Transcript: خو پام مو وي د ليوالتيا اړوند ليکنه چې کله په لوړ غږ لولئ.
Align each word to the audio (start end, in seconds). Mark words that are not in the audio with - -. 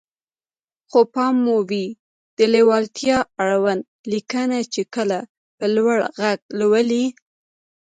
خو 0.89 0.99
پام 1.13 1.35
مو 1.45 1.57
وي 1.69 1.85
د 2.37 2.39
ليوالتيا 2.53 3.17
اړوند 3.43 3.83
ليکنه 4.11 4.59
چې 4.73 4.81
کله 4.95 5.19
په 5.57 5.65
لوړ 5.75 5.97
غږ 6.19 6.39
لولئ. 6.59 7.05